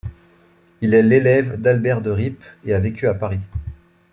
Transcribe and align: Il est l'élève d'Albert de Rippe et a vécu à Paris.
Il 0.81 0.95
est 0.95 1.03
l'élève 1.03 1.61
d'Albert 1.61 2.01
de 2.01 2.09
Rippe 2.09 2.43
et 2.65 2.73
a 2.73 2.79
vécu 2.79 3.07
à 3.07 3.13
Paris. 3.13 3.41